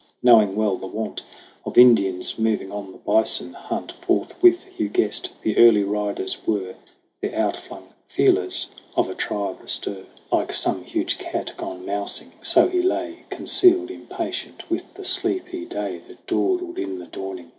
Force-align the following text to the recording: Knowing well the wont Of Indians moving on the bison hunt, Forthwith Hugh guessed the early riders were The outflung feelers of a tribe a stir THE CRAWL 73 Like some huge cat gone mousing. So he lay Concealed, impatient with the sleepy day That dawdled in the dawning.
Knowing 0.23 0.55
well 0.55 0.77
the 0.77 0.87
wont 0.87 1.21
Of 1.63 1.77
Indians 1.77 2.39
moving 2.39 2.71
on 2.71 2.91
the 2.91 2.97
bison 2.97 3.53
hunt, 3.53 3.91
Forthwith 3.91 4.63
Hugh 4.63 4.89
guessed 4.89 5.29
the 5.43 5.55
early 5.59 5.83
riders 5.83 6.39
were 6.47 6.73
The 7.21 7.37
outflung 7.39 7.89
feelers 8.07 8.69
of 8.95 9.09
a 9.09 9.13
tribe 9.13 9.59
a 9.63 9.67
stir 9.67 9.91
THE 9.93 9.97
CRAWL 9.97 10.05
73 10.31 10.39
Like 10.39 10.53
some 10.53 10.83
huge 10.85 11.17
cat 11.19 11.51
gone 11.55 11.85
mousing. 11.85 12.31
So 12.41 12.67
he 12.67 12.81
lay 12.81 13.25
Concealed, 13.29 13.91
impatient 13.91 14.67
with 14.71 14.91
the 14.95 15.05
sleepy 15.05 15.65
day 15.65 15.99
That 16.07 16.25
dawdled 16.25 16.79
in 16.79 16.97
the 16.97 17.05
dawning. 17.05 17.49